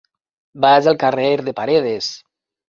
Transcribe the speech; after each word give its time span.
Vaig 0.65 0.89
al 0.91 0.97
carrer 1.03 1.27
de 1.51 1.55
Paredes. 1.61 2.09